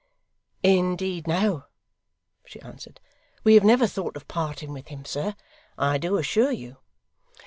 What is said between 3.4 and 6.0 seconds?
'We have never thought of parting with him, sir, I